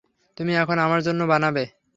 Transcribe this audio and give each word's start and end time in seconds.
তুমি 0.37 0.51
এখন 0.61 0.77
আমার 0.85 0.99
জন্য 1.07 1.21
বানাবে! 1.31 1.63